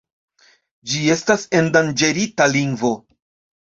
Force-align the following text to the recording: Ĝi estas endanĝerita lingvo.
Ĝi 0.93 1.03
estas 1.17 1.45
endanĝerita 1.61 2.53
lingvo. 2.59 2.97